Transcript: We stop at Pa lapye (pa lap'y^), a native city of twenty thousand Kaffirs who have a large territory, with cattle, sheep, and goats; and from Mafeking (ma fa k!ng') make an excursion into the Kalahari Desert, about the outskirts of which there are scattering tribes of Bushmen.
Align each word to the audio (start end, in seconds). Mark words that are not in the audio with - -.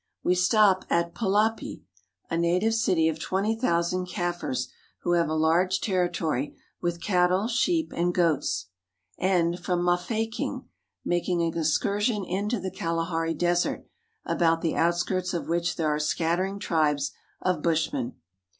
We 0.23 0.33
stop 0.33 0.83
at 0.89 1.13
Pa 1.13 1.27
lapye 1.27 1.31
(pa 1.51 1.55
lap'y^), 1.61 1.81
a 2.31 2.35
native 2.35 2.73
city 2.73 3.07
of 3.07 3.19
twenty 3.19 3.55
thousand 3.55 4.07
Kaffirs 4.07 4.67
who 5.03 5.11
have 5.11 5.29
a 5.29 5.35
large 5.35 5.79
territory, 5.79 6.55
with 6.81 7.03
cattle, 7.03 7.47
sheep, 7.47 7.93
and 7.95 8.11
goats; 8.11 8.69
and 9.19 9.59
from 9.59 9.83
Mafeking 9.83 10.53
(ma 10.53 10.57
fa 10.57 10.65
k!ng') 10.65 10.69
make 11.05 11.27
an 11.27 11.39
excursion 11.55 12.25
into 12.25 12.59
the 12.59 12.71
Kalahari 12.71 13.35
Desert, 13.35 13.85
about 14.25 14.61
the 14.61 14.75
outskirts 14.75 15.35
of 15.35 15.47
which 15.47 15.75
there 15.75 15.89
are 15.89 15.99
scattering 15.99 16.57
tribes 16.57 17.11
of 17.39 17.61
Bushmen. 17.61 18.15